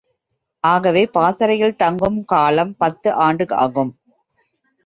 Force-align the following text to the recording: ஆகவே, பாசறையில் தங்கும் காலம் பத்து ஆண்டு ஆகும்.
ஆகவே, 0.63 1.05
பாசறையில் 1.07 1.75
தங்கும் 1.75 2.25
காலம் 2.25 2.73
பத்து 2.77 3.11
ஆண்டு 3.19 3.47
ஆகும். 3.57 3.93